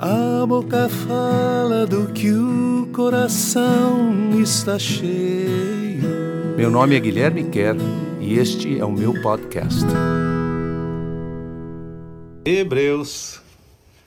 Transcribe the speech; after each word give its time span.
A 0.00 0.46
boca 0.46 0.88
fala 0.88 1.84
do 1.84 2.12
que 2.12 2.30
o 2.30 2.88
coração 2.94 4.40
está 4.40 4.78
cheio. 4.78 6.54
Meu 6.56 6.70
nome 6.70 6.94
é 6.94 7.00
Guilherme 7.00 7.50
Kerr 7.50 7.74
e 8.20 8.34
este 8.34 8.78
é 8.78 8.84
o 8.84 8.92
meu 8.92 9.20
podcast. 9.20 9.84
Hebreus, 12.44 13.42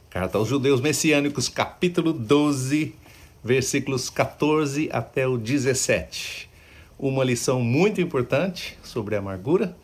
carta 0.09 0.37
aos 0.37 0.47
Judeus 0.47 0.79
Messiânicos, 0.79 1.49
capítulo 1.49 2.13
12, 2.13 2.95
versículos 3.43 4.09
14 4.09 4.89
até 4.93 5.27
o 5.27 5.37
17. 5.37 6.49
Uma 6.97 7.25
lição 7.25 7.59
muito 7.59 7.99
importante 7.99 8.79
sobre 8.81 9.17
a 9.17 9.19
amargura 9.19 9.75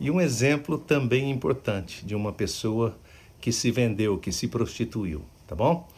e 0.00 0.10
um 0.10 0.22
exemplo 0.22 0.78
também 0.78 1.30
importante 1.30 2.02
de 2.02 2.14
uma 2.14 2.32
pessoa 2.32 2.96
que 3.42 3.52
se 3.52 3.70
vendeu, 3.70 4.16
que 4.16 4.32
se 4.32 4.48
prostituiu 4.48 5.20
tá 5.46 5.54
bom? 5.54 5.88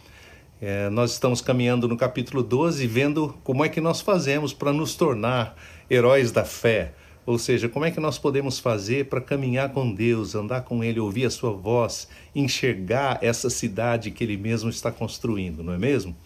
É, 0.61 0.89
nós 0.89 1.13
estamos 1.13 1.41
caminhando 1.41 1.87
no 1.87 1.97
capítulo 1.97 2.43
12, 2.43 2.87
vendo 2.87 3.37
como 3.45 3.65
é 3.65 3.69
que 3.69 3.81
nós 3.81 4.01
fazemos 4.01 4.53
para 4.53 4.73
nos 4.73 4.95
tornar 4.95 5.57
heróis 5.91 6.33
da 6.33 6.45
fé. 6.45 6.95
Ou 7.27 7.39
seja, 7.39 7.69
como 7.69 7.85
é 7.85 7.91
que 7.91 8.01
nós 8.01 8.19
podemos 8.19 8.59
fazer 8.59 9.07
para 9.07 9.21
caminhar 9.21 9.73
com 9.73 9.93
Deus, 9.93 10.35
andar 10.35 10.63
com 10.63 10.83
Ele, 10.83 11.01
ouvir 11.01 11.27
a 11.27 11.31
Sua 11.31 11.53
voz, 11.53 12.09
enxergar 12.35 13.19
essa 13.21 13.51
cidade 13.51 14.11
que 14.11 14.25
Ele 14.25 14.37
mesmo 14.37 14.71
está 14.71 14.91
construindo, 14.91 15.63
não 15.63 15.73
é 15.73 15.79
mesmo? 15.79 16.17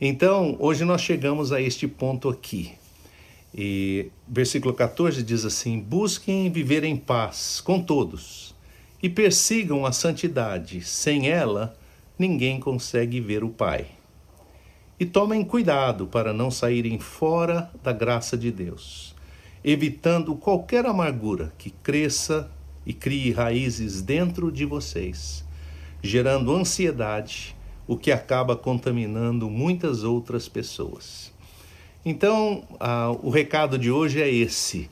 Então, 0.00 0.56
hoje 0.58 0.84
nós 0.84 1.00
chegamos 1.00 1.52
a 1.52 1.60
este 1.60 1.88
ponto 1.88 2.28
aqui. 2.28 2.72
E 3.54 4.10
versículo 4.28 4.74
14 4.74 5.22
diz 5.22 5.44
assim: 5.46 5.80
Busquem 5.80 6.50
viver 6.50 6.84
em 6.84 6.96
paz 6.96 7.60
com 7.60 7.80
todos 7.80 8.54
e 9.02 9.08
persigam 9.08 9.86
a 9.86 9.92
santidade, 9.92 10.82
sem 10.82 11.30
ela 11.30 11.74
ninguém 12.18 12.58
consegue 12.58 13.20
ver 13.20 13.44
o 13.44 13.48
Pai. 13.48 13.86
E 14.98 15.04
tomem 15.04 15.44
cuidado 15.44 16.06
para 16.06 16.32
não 16.32 16.50
saírem 16.50 16.98
fora 16.98 17.70
da 17.82 17.92
graça 17.92 18.36
de 18.36 18.50
Deus, 18.50 19.14
evitando 19.62 20.34
qualquer 20.34 20.86
amargura 20.86 21.52
que 21.58 21.70
cresça 21.70 22.50
e 22.86 22.94
crie 22.94 23.32
raízes 23.32 24.00
dentro 24.00 24.50
de 24.50 24.64
vocês, 24.64 25.44
gerando 26.02 26.54
ansiedade, 26.54 27.54
o 27.86 27.96
que 27.96 28.10
acaba 28.10 28.56
contaminando 28.56 29.50
muitas 29.50 30.02
outras 30.02 30.48
pessoas. 30.48 31.32
Então, 32.04 32.64
ah, 32.80 33.10
o 33.22 33.30
recado 33.30 33.76
de 33.76 33.90
hoje 33.90 34.22
é 34.22 34.30
esse: 34.30 34.88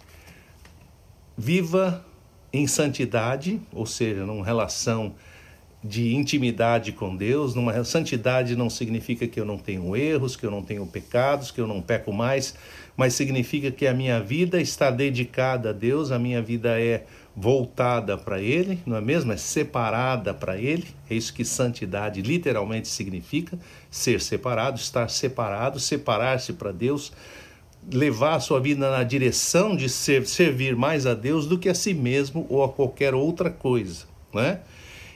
viva 1.36 2.04
em 2.52 2.66
santidade, 2.66 3.60
ou 3.72 3.86
seja, 3.86 4.26
numa 4.26 4.44
relação 4.44 5.14
de 5.84 6.14
intimidade 6.14 6.92
com 6.92 7.14
Deus. 7.14 7.54
Numa 7.54 7.84
santidade 7.84 8.56
não 8.56 8.70
significa 8.70 9.28
que 9.28 9.38
eu 9.38 9.44
não 9.44 9.58
tenho 9.58 9.94
erros, 9.94 10.34
que 10.34 10.46
eu 10.46 10.50
não 10.50 10.62
tenho 10.62 10.86
pecados, 10.86 11.50
que 11.50 11.60
eu 11.60 11.66
não 11.66 11.82
peco 11.82 12.10
mais, 12.10 12.54
mas 12.96 13.12
significa 13.12 13.70
que 13.70 13.86
a 13.86 13.92
minha 13.92 14.18
vida 14.18 14.58
está 14.58 14.90
dedicada 14.90 15.68
a 15.70 15.72
Deus, 15.72 16.10
a 16.10 16.18
minha 16.18 16.40
vida 16.40 16.80
é 16.80 17.04
voltada 17.36 18.16
para 18.16 18.40
Ele, 18.40 18.78
não 18.86 18.96
é 18.96 19.00
mesmo? 19.00 19.32
É 19.32 19.36
separada 19.36 20.32
para 20.32 20.56
Ele. 20.56 20.86
É 21.10 21.14
isso 21.14 21.34
que 21.34 21.44
santidade 21.44 22.22
literalmente 22.22 22.88
significa: 22.88 23.58
ser 23.90 24.22
separado, 24.22 24.78
estar 24.78 25.10
separado, 25.10 25.78
separar-se 25.78 26.54
para 26.54 26.72
Deus, 26.72 27.12
levar 27.92 28.36
a 28.36 28.40
sua 28.40 28.58
vida 28.58 28.90
na 28.90 29.02
direção 29.02 29.76
de 29.76 29.90
ser, 29.90 30.26
servir 30.26 30.74
mais 30.74 31.04
a 31.04 31.12
Deus 31.12 31.46
do 31.46 31.58
que 31.58 31.68
a 31.68 31.74
si 31.74 31.92
mesmo 31.92 32.46
ou 32.48 32.64
a 32.64 32.70
qualquer 32.70 33.14
outra 33.14 33.50
coisa, 33.50 34.06
não 34.32 34.40
é? 34.40 34.60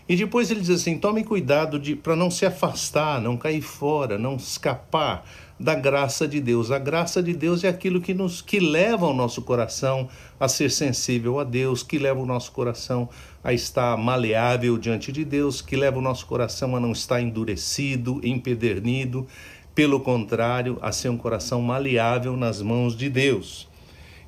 E 0.09 0.17
depois 0.17 0.51
ele 0.51 0.61
diz 0.61 0.71
assim: 0.71 0.97
tome 0.97 1.23
cuidado 1.23 1.81
para 1.97 2.17
não 2.17 2.31
se 2.31 2.47
afastar, 2.47 3.21
não 3.21 3.37
cair 3.37 3.61
fora, 3.61 4.17
não 4.17 4.37
escapar 4.37 5.25
da 5.61 5.75
graça 5.75 6.27
de 6.27 6.41
Deus. 6.41 6.71
A 6.71 6.79
graça 6.79 7.23
de 7.23 7.35
Deus 7.35 7.63
é 7.63 7.69
aquilo 7.69 8.01
que 8.01 8.15
nos 8.15 8.41
que 8.41 8.59
leva 8.59 9.07
o 9.07 9.13
nosso 9.13 9.43
coração 9.43 10.09
a 10.41 10.49
ser 10.49 10.71
sensível 10.71 11.39
a 11.39 11.45
Deus, 11.45 11.83
que 11.83 11.99
leva 11.99 12.21
o 12.21 12.27
nosso 12.27 12.53
coração 12.53 13.09
a 13.45 13.53
estar 13.53 13.97
maleável 13.99 14.79
diante 14.79 15.13
de 15.13 15.25
Deus, 15.25 15.61
que 15.61 15.77
leva 15.77 15.99
o 15.99 16.03
nosso 16.03 16.27
coração 16.27 16.75
a 16.75 16.81
não 16.81 16.93
estar 16.93 17.21
endurecido, 17.21 18.21
empedernido, 18.25 19.27
pelo 19.75 20.01
contrário, 20.01 20.79
a 20.81 20.91
ser 20.91 21.11
um 21.11 21.19
coração 21.19 21.61
maleável 21.61 22.37
nas 22.37 22.63
mãos 22.63 22.97
de 22.97 23.11
Deus. 23.11 23.69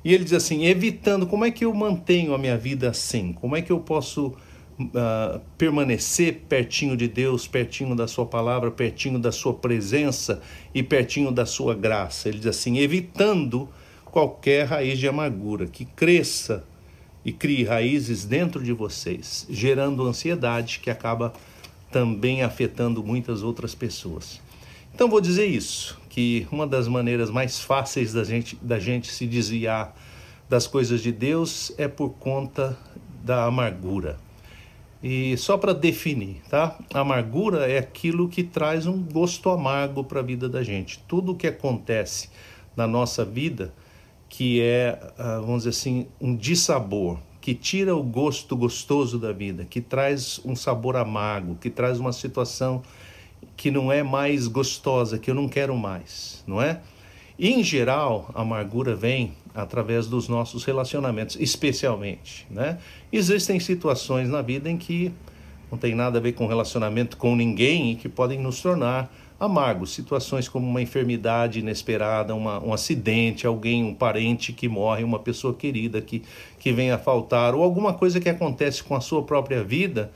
E 0.03 0.13
ele 0.13 0.25
diz 0.25 0.33
assim: 0.33 0.65
evitando, 0.65 1.25
como 1.25 1.43
é 1.43 1.49
que 1.49 1.65
eu 1.65 1.73
mantenho 1.73 2.35
a 2.35 2.37
minha 2.37 2.57
vida 2.57 2.89
assim? 2.89 3.33
Como 3.33 3.55
é 3.55 3.63
que 3.63 3.71
eu 3.71 3.79
posso 3.79 4.35
uh, 4.79 5.39
permanecer 5.57 6.43
pertinho 6.47 6.95
de 6.95 7.07
Deus, 7.07 7.47
pertinho 7.47 7.95
da 7.95 8.07
Sua 8.07 8.25
palavra, 8.25 8.71
pertinho 8.71 9.19
da 9.19 9.31
Sua 9.31 9.53
presença 9.53 10.41
e 10.73 10.81
pertinho 10.81 11.31
da 11.31 11.45
Sua 11.45 11.75
graça. 11.75 12.29
Ele 12.29 12.39
diz 12.39 12.47
assim: 12.47 12.77
evitando 12.79 13.69
qualquer 14.05 14.65
raiz 14.65 14.99
de 14.99 15.07
amargura 15.07 15.65
que 15.67 15.85
cresça 15.85 16.65
e 17.23 17.31
crie 17.31 17.63
raízes 17.63 18.25
dentro 18.25 18.63
de 18.63 18.73
vocês, 18.73 19.45
gerando 19.49 20.05
ansiedade 20.05 20.79
que 20.79 20.89
acaba 20.89 21.33
também 21.91 22.41
afetando 22.41 23.03
muitas 23.03 23.43
outras 23.43 23.75
pessoas. 23.75 24.41
Então 24.93 25.09
vou 25.09 25.21
dizer 25.21 25.45
isso, 25.45 25.99
que 26.09 26.47
uma 26.51 26.67
das 26.67 26.87
maneiras 26.87 27.29
mais 27.29 27.59
fáceis 27.59 28.11
da 28.11 28.23
gente, 28.23 28.57
da 28.61 28.79
gente 28.79 29.11
se 29.11 29.25
desviar 29.25 29.95
das 30.49 30.67
coisas 30.67 31.01
de 31.01 31.11
Deus 31.11 31.71
é 31.77 31.87
por 31.87 32.09
conta 32.09 32.77
da 33.23 33.45
amargura. 33.45 34.19
E 35.03 35.35
só 35.37 35.57
para 35.57 35.73
definir, 35.73 36.41
tá? 36.49 36.77
Amargura 36.93 37.67
é 37.67 37.77
aquilo 37.79 38.29
que 38.29 38.43
traz 38.43 38.85
um 38.85 39.01
gosto 39.01 39.49
amargo 39.49 40.03
para 40.03 40.19
a 40.19 40.23
vida 40.23 40.47
da 40.47 40.61
gente. 40.61 40.99
Tudo 41.07 41.31
o 41.31 41.35
que 41.35 41.47
acontece 41.47 42.29
na 42.75 42.85
nossa 42.85 43.25
vida 43.25 43.73
que 44.31 44.61
é, 44.61 44.97
ah, 45.17 45.39
vamos 45.41 45.63
dizer 45.63 45.71
assim, 45.71 46.07
um 46.19 46.33
dissabor, 46.33 47.19
que 47.41 47.53
tira 47.53 47.93
o 47.93 48.01
gosto 48.01 48.55
gostoso 48.55 49.19
da 49.19 49.33
vida, 49.33 49.65
que 49.65 49.81
traz 49.81 50.39
um 50.45 50.55
sabor 50.55 50.95
amargo, 50.95 51.55
que 51.55 51.69
traz 51.69 51.99
uma 51.99 52.13
situação 52.13 52.81
que 53.57 53.69
não 53.69 53.91
é 53.91 54.01
mais 54.03 54.47
gostosa, 54.47 55.19
que 55.19 55.29
eu 55.29 55.35
não 55.35 55.49
quero 55.49 55.75
mais, 55.75 56.45
não 56.47 56.61
é? 56.61 56.79
E, 57.37 57.49
em 57.49 57.61
geral, 57.61 58.31
a 58.33 58.41
amargura 58.41 58.95
vem 58.95 59.33
através 59.53 60.07
dos 60.07 60.27
nossos 60.27 60.63
relacionamentos, 60.63 61.37
especialmente. 61.39 62.47
Né? 62.49 62.77
Existem 63.11 63.59
situações 63.59 64.29
na 64.29 64.41
vida 64.41 64.69
em 64.69 64.77
que 64.77 65.11
não 65.71 65.77
tem 65.77 65.95
nada 65.95 66.19
a 66.19 66.21
ver 66.21 66.33
com 66.33 66.47
relacionamento 66.47 67.17
com 67.17 67.35
ninguém 67.35 67.91
e 67.91 67.95
que 67.95 68.09
podem 68.09 68.39
nos 68.39 68.61
tornar 68.61 69.13
amargos. 69.39 69.93
Situações 69.93 70.47
como 70.47 70.67
uma 70.67 70.81
enfermidade 70.81 71.59
inesperada, 71.59 72.35
uma, 72.35 72.63
um 72.63 72.73
acidente, 72.73 73.47
alguém, 73.47 73.83
um 73.83 73.93
parente 73.93 74.53
que 74.53 74.67
morre, 74.67 75.03
uma 75.03 75.19
pessoa 75.19 75.53
querida 75.53 76.01
que, 76.01 76.23
que 76.59 76.71
vem 76.71 76.91
a 76.91 76.97
faltar, 76.97 77.55
ou 77.55 77.63
alguma 77.63 77.93
coisa 77.93 78.19
que 78.19 78.29
acontece 78.29 78.83
com 78.83 78.95
a 78.95 79.01
sua 79.01 79.23
própria 79.23 79.63
vida 79.63 80.11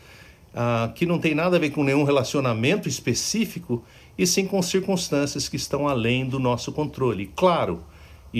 ah, 0.54 0.92
que 0.96 1.06
não 1.06 1.20
tem 1.20 1.36
nada 1.36 1.58
a 1.58 1.60
ver 1.60 1.72
com 1.72 1.84
nenhum 1.84 2.04
relacionamento 2.04 2.88
específico 2.88 3.84
e 4.18 4.26
sim 4.26 4.46
com 4.46 4.62
circunstâncias 4.62 5.50
que 5.50 5.58
estão 5.58 5.88
além 5.88 6.26
do 6.26 6.40
nosso 6.40 6.72
controle. 6.72 7.30
Claro, 7.36 7.84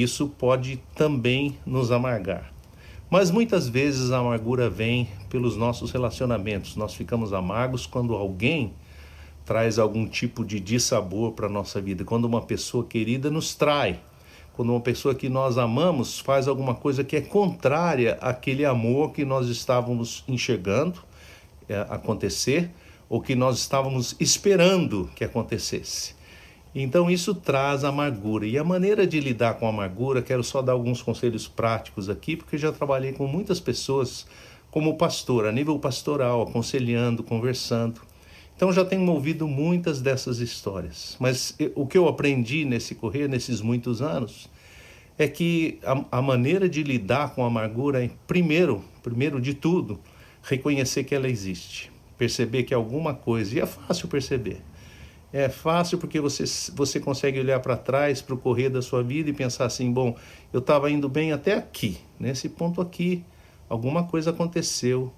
isso 0.02 0.28
pode 0.28 0.82
também 0.94 1.58
nos 1.66 1.92
amargar. 1.92 2.52
Mas 3.10 3.32
muitas 3.32 3.70
vezes 3.70 4.12
a 4.12 4.18
amargura 4.18 4.70
vem 4.70 5.08
pelos 5.30 5.56
nossos 5.56 5.92
relacionamentos. 5.92 6.76
Nós 6.76 6.94
ficamos 6.94 7.32
amargos 7.32 7.86
quando 7.86 8.14
alguém 8.14 8.74
traz 9.46 9.80
algum 9.80 10.08
tipo 10.08 10.44
de 10.44 10.60
dissabor 10.60 11.32
para 11.34 11.46
a 11.46 11.50
nossa 11.50 11.80
vida, 11.80 12.04
quando 12.04 12.26
uma 12.26 12.42
pessoa 12.42 12.84
querida 12.84 13.30
nos 13.30 13.54
trai, 13.54 14.00
quando 14.54 14.72
uma 14.72 14.82
pessoa 14.82 15.14
que 15.14 15.30
nós 15.30 15.58
amamos 15.58 16.20
faz 16.20 16.48
alguma 16.48 16.74
coisa 16.74 17.04
que 17.04 17.16
é 17.16 17.22
contrária 17.22 18.18
àquele 18.22 18.66
amor 18.66 19.12
que 19.12 19.24
nós 19.24 19.48
estávamos 19.48 20.24
enxergando 20.28 21.00
é, 21.70 21.86
acontecer 21.90 22.72
ou 23.08 23.22
que 23.22 23.36
nós 23.36 23.60
estávamos 23.60 24.16
esperando 24.20 25.10
que 25.16 25.24
acontecesse. 25.24 26.16
Então 26.76 27.10
isso 27.10 27.34
traz 27.34 27.86
amargura. 27.86 28.46
E 28.46 28.58
a 28.58 28.64
maneira 28.64 29.08
de 29.08 29.22
lidar 29.22 29.54
com 29.54 29.66
a 29.66 29.70
amargura, 29.70 30.22
quero 30.22 30.44
só 30.44 30.62
dar 30.62 30.74
alguns 30.74 31.02
conselhos 31.02 31.48
práticos 31.48 32.10
aqui, 32.10 32.36
porque 32.36 32.58
já 32.58 32.72
trabalhei 32.72 33.14
com 33.14 33.26
muitas 33.26 33.62
pessoas 33.62 34.28
como 34.70 34.98
pastor, 34.98 35.48
a 35.48 35.54
nível 35.54 35.80
pastoral, 35.80 36.42
aconselhando, 36.42 37.24
conversando. 37.24 38.02
Então 38.58 38.74
já 38.74 38.84
tenho 38.84 39.10
ouvido 39.10 39.48
muitas 39.48 40.02
dessas 40.02 40.40
histórias. 40.40 41.16
Mas 41.18 41.56
o 41.76 41.88
que 41.88 41.98
eu 41.98 42.10
aprendi 42.10 42.66
nesse 42.66 42.94
correr, 42.94 43.30
nesses 43.30 43.62
muitos 43.62 44.02
anos, 44.02 44.50
é 45.18 45.30
que 45.30 45.80
a, 45.82 46.20
a 46.20 46.22
maneira 46.22 46.68
de 46.68 46.84
lidar 46.84 47.34
com 47.34 47.44
a 47.46 47.48
amargura 47.48 48.04
é, 48.04 48.10
primeiro, 48.28 48.84
primeiro 49.02 49.40
de 49.40 49.54
tudo, 49.54 49.98
reconhecer 50.44 51.06
que 51.06 51.16
ela 51.16 51.30
existe 51.30 51.96
perceber 52.18 52.64
que 52.64 52.74
alguma 52.74 53.14
coisa, 53.14 53.56
e 53.56 53.60
é 53.60 53.66
fácil 53.66 54.08
perceber. 54.08 54.62
É 55.38 55.50
fácil 55.50 55.98
porque 55.98 56.22
você, 56.22 56.46
você 56.74 56.98
consegue 56.98 57.38
olhar 57.38 57.60
para 57.60 57.76
trás, 57.76 58.22
para 58.22 58.34
o 58.34 58.38
correr 58.38 58.70
da 58.70 58.82
sua 58.82 59.04
vida 59.04 59.30
e 59.30 59.34
pensar 59.34 59.66
assim: 59.66 59.92
bom, 59.92 60.16
eu 60.54 60.62
estava 60.62 60.90
indo 60.90 61.10
bem 61.10 61.34
até 61.34 61.56
aqui, 61.56 61.98
nesse 62.18 62.48
ponto 62.48 62.80
aqui, 62.80 63.22
alguma 63.68 64.06
coisa 64.06 64.30
aconteceu 64.30 65.12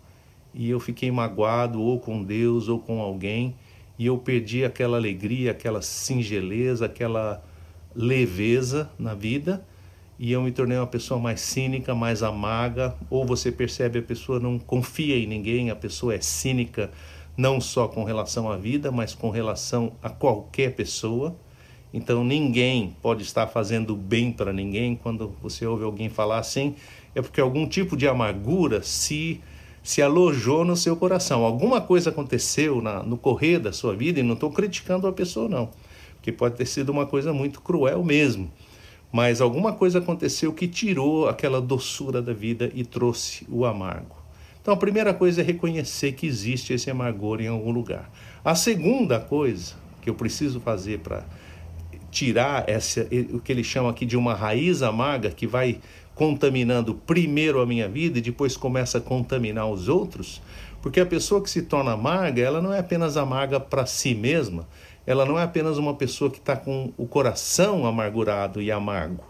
e 0.56 0.72
eu 0.72 0.80
fiquei 0.80 1.12
magoado 1.12 1.80
ou 1.80 2.00
com 2.00 2.24
Deus 2.24 2.68
ou 2.68 2.80
com 2.80 3.00
alguém 3.00 3.54
e 4.00 4.08
eu 4.08 4.18
perdi 4.18 4.66
aquela 4.66 4.98
alegria, 4.98 5.52
aquela 5.52 5.84
singeleza, 5.84 6.88
aquela 6.88 7.44
leveza 7.96 8.90
na 8.98 9.14
vida 9.14 9.64
e 10.18 10.32
eu 10.32 10.42
me 10.42 10.52
tornei 10.52 10.80
uma 10.80 10.88
pessoa 10.88 11.20
mais 11.20 11.42
cínica, 11.42 11.94
mais 11.94 12.24
amarga, 12.24 12.96
ou 13.08 13.24
você 13.24 13.52
percebe 13.52 14.00
a 14.00 14.02
pessoa 14.02 14.40
não 14.40 14.58
confia 14.58 15.16
em 15.16 15.28
ninguém, 15.28 15.70
a 15.70 15.76
pessoa 15.76 16.16
é 16.16 16.22
cínica 16.22 16.90
não 17.38 17.62
só 17.62 17.88
com 17.88 18.04
relação 18.04 18.52
à 18.52 18.58
vida, 18.58 18.92
mas 18.92 19.14
com 19.14 19.30
relação 19.30 19.94
a 20.02 20.10
qualquer 20.10 20.76
pessoa. 20.76 21.36
Então 21.94 22.24
ninguém 22.24 22.96
pode 23.02 23.24
estar 23.24 23.48
fazendo 23.48 23.96
bem 23.96 24.32
para 24.32 24.52
ninguém. 24.52 24.96
Quando 24.96 25.34
você 25.42 25.66
ouve 25.66 25.84
alguém 25.84 26.10
falar 26.10 26.40
assim, 26.40 26.76
é 27.16 27.22
porque 27.22 27.40
algum 27.40 27.68
tipo 27.68 27.96
de 27.96 28.08
amargura 28.08 28.82
se 28.82 29.40
se 29.84 30.02
alojou 30.02 30.66
no 30.66 30.76
seu 30.76 30.98
coração. 30.98 31.46
Alguma 31.46 31.80
coisa 31.80 32.10
aconteceu 32.10 32.82
na, 32.82 33.02
no 33.04 33.18
correr 33.18 33.58
da 33.58 33.72
sua 33.72 33.96
vida 33.96 34.20
e 34.20 34.24
não 34.24 34.34
estou 34.34 34.52
criticando 34.52 35.08
a 35.08 35.14
pessoa 35.14 35.48
não, 35.48 35.70
porque 36.16 36.30
pode 36.30 36.56
ter 36.56 36.66
sido 36.66 36.90
uma 36.90 37.06
coisa 37.06 37.32
muito 37.32 37.62
cruel 37.62 38.04
mesmo 38.04 38.52
mas 39.12 39.42
alguma 39.42 39.74
coisa 39.74 40.00
aconteceu 40.00 40.54
que 40.54 40.68
tirou 40.68 41.28
aquela 41.28 41.62
doçura 41.62 42.22
da 42.22 42.34
vida 42.34 42.72
e 42.74 42.84
trouxe 42.84 43.46
o 43.50 43.66
amargo. 43.66 44.17
Então 44.68 44.76
a 44.76 44.78
primeira 44.78 45.14
coisa 45.14 45.40
é 45.40 45.46
reconhecer 45.46 46.12
que 46.12 46.28
existe 46.28 46.74
esse 46.74 46.92
amargor 46.92 47.40
em 47.40 47.48
algum 47.48 47.72
lugar. 47.72 48.12
A 48.44 48.54
segunda 48.54 49.18
coisa 49.18 49.76
que 50.02 50.10
eu 50.10 50.14
preciso 50.14 50.60
fazer 50.60 51.00
para 51.00 51.24
tirar 52.12 52.68
essa, 52.68 53.08
o 53.32 53.40
que 53.40 53.50
ele 53.50 53.64
chama 53.64 53.90
aqui 53.90 54.06
de 54.06 54.18
uma 54.18 54.34
raiz 54.34 54.82
amarga 54.82 55.30
que 55.30 55.48
vai 55.48 55.80
contaminando 56.14 56.94
primeiro 56.94 57.62
a 57.62 57.66
minha 57.66 57.88
vida 57.88 58.18
e 58.18 58.22
depois 58.22 58.58
começa 58.58 58.98
a 58.98 59.02
contaminar 59.02 59.72
os 59.72 59.88
outros, 59.88 60.42
porque 60.82 61.00
a 61.00 61.06
pessoa 61.06 61.42
que 61.42 61.50
se 61.50 61.62
torna 61.62 61.94
amarga, 61.94 62.42
ela 62.42 62.62
não 62.62 62.74
é 62.74 62.80
apenas 62.80 63.16
amarga 63.16 63.62
para 63.62 63.86
si 63.86 64.14
mesma, 64.14 64.68
ela 65.06 65.26
não 65.26 65.40
é 65.40 65.44
apenas 65.44 65.78
uma 65.78 65.94
pessoa 65.94 66.30
que 66.30 66.40
está 66.40 66.58
com 66.58 66.92
o 66.98 67.08
coração 67.08 67.86
amargurado 67.86 68.62
e 68.62 68.70
amargo. 68.70 69.24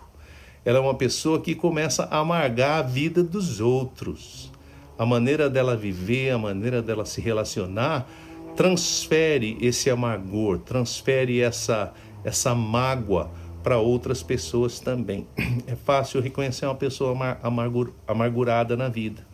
Ela 0.66 0.80
é 0.80 0.82
uma 0.82 0.96
pessoa 0.96 1.40
que 1.40 1.54
começa 1.54 2.06
a 2.06 2.18
amargar 2.18 2.80
a 2.80 2.82
vida 2.82 3.22
dos 3.22 3.62
outros. 3.62 4.57
A 4.98 5.06
maneira 5.06 5.50
dela 5.50 5.76
viver, 5.76 6.32
a 6.32 6.38
maneira 6.38 6.82
dela 6.82 7.06
se 7.06 7.22
relacionar, 7.22 8.08
transfere 8.56 9.58
esse 9.62 9.90
amargor, 9.90 10.60
transfere 10.60 11.42
essa, 11.42 11.94
essa 12.24 12.56
mágoa 12.56 13.30
para 13.62 13.78
outras 13.78 14.24
pessoas 14.24 14.80
também. 14.80 15.28
É 15.68 15.76
fácil 15.76 16.22
reconhecer 16.22 16.66
uma 16.66 16.76
pessoa 16.76 17.38
amargur, 17.44 17.94
amargurada 18.08 18.76
na 18.78 18.90
vida. 18.90 19.28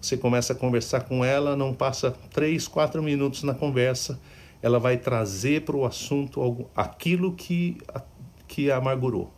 Você 0.00 0.16
começa 0.16 0.52
a 0.52 0.56
conversar 0.56 1.00
com 1.00 1.24
ela, 1.24 1.56
não 1.56 1.74
passa 1.74 2.10
três, 2.30 2.66
quatro 2.66 3.02
minutos 3.02 3.42
na 3.42 3.54
conversa 3.54 4.18
ela 4.62 4.78
vai 4.78 4.96
trazer 4.96 5.62
para 5.62 5.76
o 5.76 5.84
assunto 5.84 6.68
aquilo 6.74 7.32
que, 7.32 7.78
que 8.46 8.70
a 8.70 8.76
amargurou, 8.76 9.32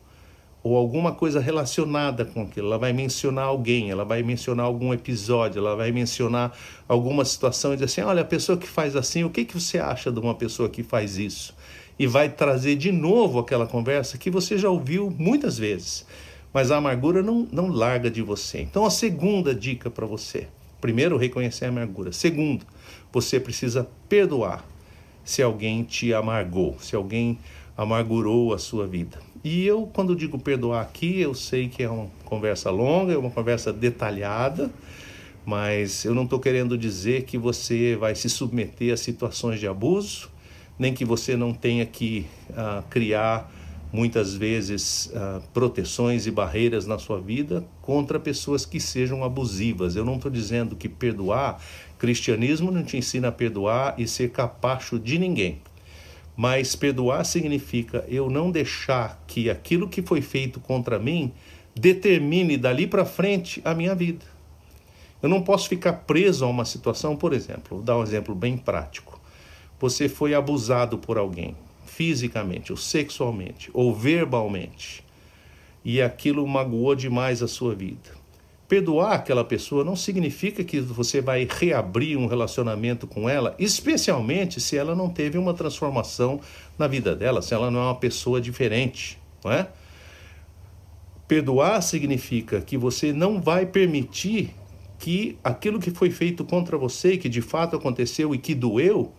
ou 0.63 0.77
alguma 0.77 1.13
coisa 1.13 1.41
relacionada 1.41 2.25
com 2.25 2.43
aquilo. 2.43 2.67
Ela 2.69 2.79
vai 2.79 2.93
mencionar 2.93 3.47
alguém, 3.47 3.91
ela 3.91 4.05
vai 4.05 4.23
mencionar 4.23 4.67
algum 4.67 4.93
episódio, 4.93 5.59
ela 5.59 5.75
vai 5.75 5.91
mencionar 5.91 6.57
alguma 6.87 7.25
situação 7.25 7.73
e 7.73 7.77
dizer 7.77 7.87
assim: 7.87 8.01
olha, 8.03 8.23
a 8.23 8.25
pessoa 8.25 8.59
que 8.59 8.67
faz 8.67 8.95
assim, 8.97 9.25
o 9.25 9.31
que, 9.31 9.45
que 9.45 9.59
você 9.59 9.79
acha 9.79 10.13
de 10.13 10.19
uma 10.19 10.35
pessoa 10.35 10.69
que 10.69 10.83
faz 10.83 11.17
isso? 11.17 11.55
E 11.99 12.07
vai 12.07 12.29
trazer 12.29 12.77
de 12.77 12.93
novo 12.93 13.39
aquela 13.39 13.67
conversa 13.67 14.17
que 14.17 14.31
você 14.31 14.57
já 14.57 14.71
ouviu 14.71 15.15
muitas 15.19 15.59
vezes. 15.59 16.07
Mas 16.53 16.71
a 16.71 16.79
amargura 16.79 17.23
não, 17.23 17.47
não 17.53 17.69
larga 17.69 18.11
de 18.11 18.23
você. 18.23 18.61
Então, 18.61 18.85
a 18.85 18.91
segunda 18.91 19.55
dica 19.55 19.91
para 19.91 20.07
você: 20.07 20.49
primeiro, 20.81 21.17
reconhecer 21.17 21.67
a 21.67 21.69
amargura. 21.69 22.13
Segundo, 22.13 22.67
você 23.13 23.39
precisa 23.39 23.89
perdoar 24.09 24.65
se 25.25 25.43
alguém 25.43 25.85
te 25.85 26.13
amargou, 26.13 26.77
se 26.81 26.97
alguém 26.97 27.39
amargurou 27.77 28.53
a 28.53 28.59
sua 28.59 28.87
vida. 28.87 29.19
E 29.43 29.65
eu, 29.65 29.89
quando 29.93 30.15
digo 30.15 30.39
perdoar 30.39 30.83
aqui, 30.83 31.21
eu 31.21 31.35
sei 31.35 31.69
que 31.69 31.83
é 31.83 31.89
uma 31.89 32.09
conversa 32.25 32.71
longa, 32.71 33.15
é 33.15 33.17
uma 33.17 33.31
conversa 33.31 33.73
detalhada, 33.73 34.71
mas 35.47 36.05
eu 36.05 36.15
não 36.15 36.25
estou 36.25 36.39
querendo 36.39 36.77
dizer 36.77 37.25
que 37.25 37.39
você 37.39 37.97
vai 37.97 38.15
se 38.15 38.29
submeter 38.29 38.93
a 38.93 38.97
situações 38.97 39.59
de 39.59 39.67
abuso, 39.67 40.29
nem 40.79 40.93
que 40.93 41.05
você 41.05 41.37
não 41.37 41.55
tenha 41.55 41.87
que 41.87 42.27
uh, 42.51 42.83
criar 42.91 43.51
muitas 43.93 44.35
vezes 44.35 45.07
uh, 45.07 45.43
proteções 45.53 46.27
e 46.27 46.31
barreiras 46.31 46.87
na 46.87 46.99
sua 46.99 47.21
vida 47.21 47.65
contra 47.83 48.21
pessoas 48.21 48.65
que 48.67 48.79
sejam 48.79 49.25
abusivas. 49.25 49.97
Eu 49.97 50.05
não 50.05 50.17
estou 50.17 50.31
dizendo 50.31 50.77
que 50.77 50.89
perdoar 50.89 51.61
Cristianismo 52.01 52.71
não 52.71 52.83
te 52.83 52.97
ensina 52.97 53.29
a 53.29 53.33
perdoar 53.33 53.95
e 53.99 54.09
ser 54.09 54.31
capacho 54.31 54.99
de 54.99 55.19
ninguém. 55.19 55.61
Mas 56.43 56.75
perdoar 56.75 57.23
significa 57.27 58.03
eu 58.09 58.31
não 58.31 58.51
deixar 58.51 59.23
que 59.27 59.51
aquilo 59.51 59.87
que 59.87 60.01
foi 60.01 60.23
feito 60.23 60.59
contra 60.59 60.99
mim 60.99 61.35
determine 61.75 62.57
dali 62.57 62.87
para 62.87 63.05
frente 63.05 63.61
a 63.63 63.75
minha 63.75 63.95
vida. 63.95 64.25
Eu 65.23 65.29
não 65.29 65.43
posso 65.43 65.69
ficar 65.69 65.93
preso 65.93 66.47
a 66.47 66.49
uma 66.49 66.65
situação, 66.65 67.15
por 67.15 67.35
exemplo, 67.35 67.77
vou 67.77 67.83
dar 67.83 67.99
um 67.99 68.03
exemplo 68.03 68.35
bem 68.35 68.57
prático. 68.57 69.21
Você 69.79 70.09
foi 70.09 70.33
abusado 70.33 70.97
por 70.97 71.19
alguém, 71.19 71.55
fisicamente, 71.85 72.73
ou 72.73 72.79
sexualmente, 72.79 73.69
ou 73.75 73.95
verbalmente, 73.95 75.05
e 75.85 76.01
aquilo 76.01 76.49
magoou 76.49 76.95
demais 76.95 77.43
a 77.43 77.49
sua 77.49 77.75
vida. 77.75 78.19
Perdoar 78.71 79.15
aquela 79.15 79.43
pessoa 79.43 79.83
não 79.83 79.97
significa 79.97 80.63
que 80.63 80.79
você 80.79 81.21
vai 81.21 81.45
reabrir 81.51 82.17
um 82.17 82.27
relacionamento 82.27 83.05
com 83.05 83.29
ela, 83.29 83.53
especialmente 83.59 84.61
se 84.61 84.77
ela 84.77 84.95
não 84.95 85.09
teve 85.09 85.37
uma 85.37 85.53
transformação 85.53 86.41
na 86.79 86.87
vida 86.87 87.17
dela, 87.17 87.43
se 87.43 87.53
ela 87.53 87.69
não 87.69 87.81
é 87.81 87.83
uma 87.87 87.97
pessoa 87.97 88.41
diferente, 88.41 89.19
não 89.45 89.51
é? 89.51 89.67
Perdoar 91.27 91.83
significa 91.83 92.61
que 92.61 92.79
você 92.79 93.13
não 93.13 93.41
vai 93.41 93.67
permitir 93.67 94.55
que 95.01 95.37
aquilo 95.43 95.81
que 95.81 95.91
foi 95.91 96.13
feito 96.13 96.45
contra 96.45 96.79
você, 96.79 97.17
que 97.17 97.29
de 97.29 97.43
fato 97.43 97.75
aconteceu 97.75 98.33
e 98.33 98.39
que 98.39 98.55
doeu, 98.55 99.13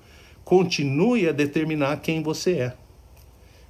continue 0.46 1.28
a 1.28 1.34
determinar 1.34 1.98
quem 1.98 2.24
você 2.24 2.54
é. 2.54 2.74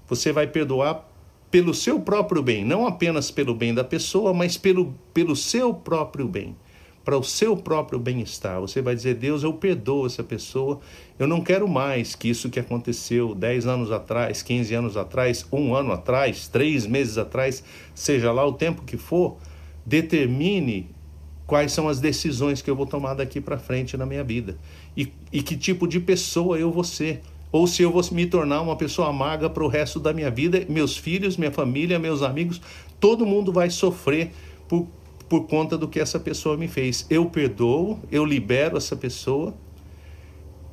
Você 0.08 0.32
vai 0.32 0.46
perdoar 0.46 1.11
pelo 1.52 1.74
seu 1.74 2.00
próprio 2.00 2.42
bem, 2.42 2.64
não 2.64 2.88
apenas 2.88 3.30
pelo 3.30 3.54
bem 3.54 3.74
da 3.74 3.84
pessoa, 3.84 4.34
mas 4.34 4.56
pelo, 4.56 4.96
pelo 5.14 5.36
seu 5.36 5.74
próprio 5.74 6.26
bem, 6.26 6.56
para 7.04 7.18
o 7.18 7.24
seu 7.24 7.58
próprio 7.58 8.00
bem-estar. 8.00 8.62
Você 8.62 8.82
vai 8.82 8.96
dizer: 8.96 9.16
Deus, 9.16 9.44
eu 9.44 9.54
perdoo 9.54 10.06
essa 10.06 10.24
pessoa, 10.24 10.80
eu 11.20 11.28
não 11.28 11.42
quero 11.42 11.68
mais 11.68 12.16
que 12.16 12.30
isso 12.30 12.50
que 12.50 12.60
aconteceu 12.60 13.36
10 13.36 13.68
anos 13.68 13.92
atrás, 13.92 14.42
15 14.42 14.74
anos 14.74 14.96
atrás, 14.98 15.46
um 15.52 15.76
ano 15.76 15.92
atrás, 15.92 16.48
três 16.48 16.88
meses 16.88 17.18
atrás, 17.18 17.62
seja 17.94 18.32
lá 18.32 18.46
o 18.46 18.54
tempo 18.54 18.84
que 18.84 18.96
for, 18.96 19.38
determine 19.86 20.90
quais 21.46 21.74
são 21.74 21.90
as 21.90 22.00
decisões 22.00 22.62
que 22.62 22.70
eu 22.70 22.76
vou 22.78 22.86
tomar 22.86 23.14
daqui 23.14 23.42
para 23.42 23.58
frente 23.58 23.98
na 23.98 24.06
minha 24.06 24.24
vida. 24.24 24.58
E, 24.96 25.12
e 25.34 25.44
que 25.44 25.58
tipo 25.58 25.86
de 25.86 26.00
pessoa 26.00 26.58
eu 26.58 26.72
vou 26.72 26.86
ser 26.86 27.22
ou 27.52 27.68
se 27.68 27.84
eu 27.84 27.92
vou 27.92 28.02
me 28.12 28.26
tornar 28.26 28.62
uma 28.62 28.76
pessoa 28.76 29.10
amarga 29.10 29.50
para 29.50 29.64
o 29.64 29.68
resto 29.68 30.00
da 30.00 30.14
minha 30.14 30.32
vida, 30.32 30.66
meus 30.70 30.96
filhos, 30.96 31.36
minha 31.36 31.52
família, 31.52 32.00
meus 32.00 32.22
amigos, 32.22 32.62
todo 33.00 33.26
mundo 33.26 33.52
vai 33.52 33.70
sofrer 33.70 34.32
por, 34.68 34.88
por 35.28 35.48
conta 35.48 35.78
do 35.78 35.88
que 35.88 36.00
essa 36.00 36.20
pessoa 36.20 36.56
me 36.56 36.68
fez. 36.68 37.06
Eu 37.10 37.26
perdoo, 37.26 38.00
eu 38.12 38.24
libero 38.24 38.78
essa 38.78 38.96
pessoa 38.96 39.54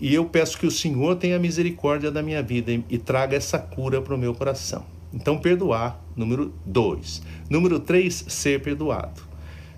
e 0.01 0.15
eu 0.15 0.25
peço 0.27 0.59
que 0.59 0.67
o 0.67 0.71
Senhor 0.71 1.17
tenha 1.17 1.39
misericórdia 1.39 2.11
da 2.11 2.23
minha 2.23 2.43
vida 2.43 2.71
e, 2.71 2.85
e 2.89 2.99
traga 2.99 3.37
essa 3.37 3.59
cura 3.59 4.01
para 4.01 4.15
o 4.15 4.19
meu 4.19 4.33
coração. 4.35 4.85
Então, 5.13 5.39
perdoar, 5.39 6.01
número 6.15 6.53
dois. 6.65 7.23
Número 7.51 7.81
três, 7.81 8.25
ser 8.29 8.63
perdoado. 8.63 9.23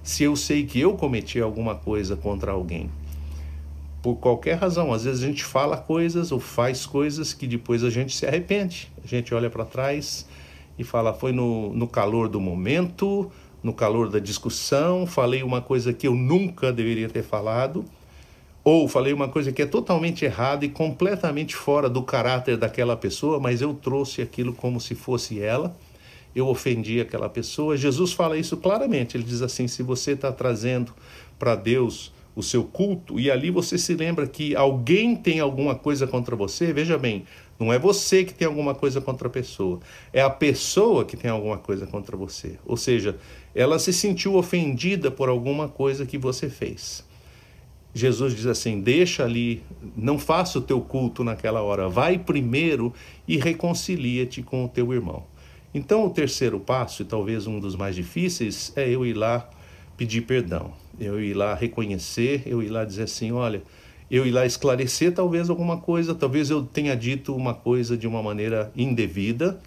Se 0.02 0.24
eu 0.24 0.34
sei 0.34 0.66
que 0.66 0.80
eu 0.80 0.94
cometi 0.94 1.40
alguma 1.40 1.74
coisa 1.74 2.16
contra 2.16 2.52
alguém, 2.52 2.90
por 4.02 4.16
qualquer 4.16 4.54
razão. 4.54 4.92
Às 4.92 5.04
vezes 5.04 5.22
a 5.22 5.26
gente 5.26 5.44
fala 5.44 5.76
coisas 5.76 6.32
ou 6.32 6.40
faz 6.40 6.86
coisas 6.86 7.32
que 7.32 7.46
depois 7.46 7.84
a 7.84 7.90
gente 7.90 8.16
se 8.16 8.26
arrepende. 8.26 8.90
A 9.02 9.06
gente 9.06 9.34
olha 9.34 9.50
para 9.50 9.64
trás 9.64 10.26
e 10.78 10.84
fala: 10.84 11.12
foi 11.12 11.32
no, 11.32 11.72
no 11.74 11.86
calor 11.86 12.28
do 12.28 12.40
momento, 12.40 13.30
no 13.62 13.72
calor 13.72 14.08
da 14.08 14.18
discussão, 14.18 15.06
falei 15.06 15.42
uma 15.42 15.60
coisa 15.60 15.92
que 15.92 16.06
eu 16.06 16.14
nunca 16.14 16.72
deveria 16.72 17.08
ter 17.08 17.22
falado, 17.22 17.84
ou 18.64 18.88
falei 18.88 19.12
uma 19.12 19.28
coisa 19.28 19.52
que 19.52 19.62
é 19.62 19.66
totalmente 19.66 20.24
errada 20.24 20.64
e 20.64 20.68
completamente 20.68 21.54
fora 21.54 21.88
do 21.88 22.02
caráter 22.02 22.56
daquela 22.56 22.96
pessoa, 22.96 23.38
mas 23.38 23.60
eu 23.60 23.74
trouxe 23.74 24.22
aquilo 24.22 24.52
como 24.52 24.80
se 24.80 24.94
fosse 24.94 25.40
ela. 25.40 25.76
Eu 26.34 26.46
ofendi 26.46 27.00
aquela 27.00 27.28
pessoa. 27.28 27.76
Jesus 27.76 28.12
fala 28.12 28.36
isso 28.36 28.56
claramente. 28.56 29.16
Ele 29.16 29.24
diz 29.24 29.42
assim: 29.42 29.66
se 29.66 29.82
você 29.82 30.12
está 30.12 30.30
trazendo 30.30 30.94
para 31.38 31.56
Deus 31.56 32.12
o 32.40 32.42
seu 32.42 32.64
culto 32.64 33.20
e 33.20 33.30
ali 33.30 33.50
você 33.50 33.78
se 33.78 33.94
lembra 33.94 34.26
que 34.26 34.56
alguém 34.56 35.14
tem 35.14 35.38
alguma 35.38 35.74
coisa 35.74 36.06
contra 36.06 36.34
você, 36.34 36.72
veja 36.72 36.98
bem, 36.98 37.24
não 37.58 37.72
é 37.72 37.78
você 37.78 38.24
que 38.24 38.34
tem 38.34 38.48
alguma 38.48 38.74
coisa 38.74 39.00
contra 39.00 39.28
a 39.28 39.30
pessoa, 39.30 39.78
é 40.12 40.20
a 40.20 40.30
pessoa 40.30 41.04
que 41.04 41.16
tem 41.16 41.30
alguma 41.30 41.58
coisa 41.58 41.86
contra 41.86 42.16
você. 42.16 42.58
Ou 42.66 42.76
seja, 42.76 43.16
ela 43.54 43.78
se 43.78 43.92
sentiu 43.92 44.34
ofendida 44.34 45.10
por 45.10 45.28
alguma 45.28 45.68
coisa 45.68 46.06
que 46.06 46.18
você 46.18 46.48
fez. 46.48 47.04
Jesus 47.92 48.34
diz 48.34 48.46
assim: 48.46 48.80
deixa 48.80 49.24
ali, 49.24 49.62
não 49.96 50.18
faça 50.18 50.58
o 50.58 50.62
teu 50.62 50.80
culto 50.80 51.22
naquela 51.22 51.60
hora, 51.60 51.88
vai 51.88 52.18
primeiro 52.18 52.94
e 53.26 53.36
reconcilia-te 53.36 54.42
com 54.42 54.64
o 54.64 54.68
teu 54.68 54.92
irmão. 54.92 55.24
Então, 55.74 56.04
o 56.06 56.10
terceiro 56.10 56.58
passo, 56.58 57.02
e 57.02 57.04
talvez 57.04 57.46
um 57.46 57.60
dos 57.60 57.76
mais 57.76 57.94
difíceis, 57.94 58.72
é 58.74 58.88
eu 58.88 59.06
ir 59.06 59.14
lá 59.14 59.48
pedir 60.00 60.22
perdão, 60.22 60.72
eu 60.98 61.22
ir 61.22 61.34
lá 61.34 61.52
reconhecer, 61.52 62.42
eu 62.46 62.62
ir 62.62 62.70
lá 62.70 62.86
dizer 62.86 63.02
assim: 63.02 63.32
olha, 63.32 63.62
eu 64.10 64.26
ir 64.26 64.30
lá 64.30 64.46
esclarecer 64.46 65.12
talvez 65.12 65.50
alguma 65.50 65.76
coisa, 65.76 66.14
talvez 66.14 66.48
eu 66.48 66.62
tenha 66.62 66.96
dito 66.96 67.36
uma 67.36 67.52
coisa 67.52 67.98
de 67.98 68.06
uma 68.06 68.22
maneira 68.22 68.72
indevida, 68.74 69.60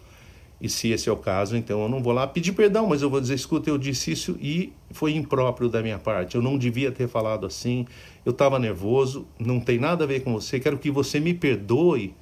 e 0.60 0.68
se 0.68 0.90
esse 0.90 1.08
é 1.08 1.12
o 1.12 1.18
caso, 1.18 1.56
então 1.56 1.84
eu 1.84 1.88
não 1.88 2.02
vou 2.02 2.14
lá 2.14 2.26
pedir 2.26 2.54
perdão, 2.54 2.88
mas 2.88 3.04
eu 3.04 3.12
vou 3.12 3.22
dizer: 3.22 3.36
escuta, 3.36 3.70
eu 3.70 3.78
disse 3.78 4.12
isso 4.12 4.36
e 4.42 4.74
foi 4.90 5.14
impróprio 5.14 5.70
da 5.70 5.84
minha 5.84 6.00
parte. 6.00 6.34
Eu 6.34 6.42
não 6.42 6.58
devia 6.58 6.92
ter 6.92 7.08
falado 7.08 7.46
assim. 7.46 7.86
Eu 8.26 8.32
estava 8.32 8.58
nervoso, 8.58 9.28
não 9.38 9.60
tem 9.60 9.78
nada 9.78 10.04
a 10.04 10.08
ver 10.08 10.22
com 10.22 10.34
você. 10.34 10.60
Quero 10.60 10.80
que 10.80 10.90
você 10.90 11.20
me 11.20 11.36
perdoe, 11.36 12.16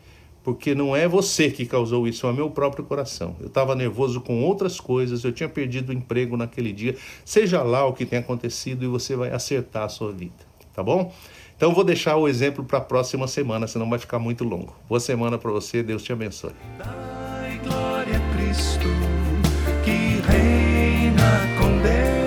porque 0.43 0.73
não 0.73 0.95
é 0.95 1.07
você 1.07 1.49
que 1.51 1.65
causou 1.65 2.07
isso, 2.07 2.25
é 2.25 2.29
o 2.29 2.33
meu 2.33 2.49
próprio 2.49 2.83
coração. 2.83 3.35
Eu 3.39 3.47
estava 3.47 3.75
nervoso 3.75 4.21
com 4.21 4.43
outras 4.43 4.79
coisas, 4.79 5.23
eu 5.23 5.31
tinha 5.31 5.49
perdido 5.49 5.89
o 5.89 5.93
emprego 5.93 6.35
naquele 6.35 6.71
dia. 6.71 6.95
Seja 7.23 7.61
lá 7.61 7.85
o 7.85 7.93
que 7.93 8.05
tenha 8.05 8.21
acontecido 8.21 8.83
e 8.83 8.87
você 8.87 9.15
vai 9.15 9.31
acertar 9.31 9.83
a 9.83 9.89
sua 9.89 10.11
vida, 10.11 10.33
tá 10.73 10.81
bom? 10.81 11.13
Então 11.55 11.73
vou 11.73 11.83
deixar 11.83 12.15
o 12.17 12.27
exemplo 12.27 12.63
para 12.63 12.79
a 12.79 12.81
próxima 12.81 13.27
semana, 13.27 13.67
senão 13.67 13.89
vai 13.89 13.99
ficar 13.99 14.17
muito 14.17 14.43
longo. 14.43 14.75
Boa 14.89 14.99
semana 14.99 15.37
para 15.37 15.51
você, 15.51 15.83
Deus 15.83 16.01
te 16.01 16.11
abençoe. 16.11 16.53
Cristo 18.51 18.89
que 19.83 20.21
reina 20.27 21.39
com 21.59 21.77
Deus. 21.81 22.20